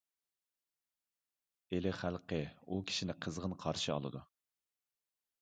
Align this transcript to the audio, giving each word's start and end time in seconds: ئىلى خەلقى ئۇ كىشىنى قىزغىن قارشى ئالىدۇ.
ئىلى 1.71 1.91
خەلقى 1.99 2.41
ئۇ 2.65 2.81
كىشىنى 2.93 3.17
قىزغىن 3.27 3.55
قارشى 3.67 3.95
ئالىدۇ. 3.99 4.25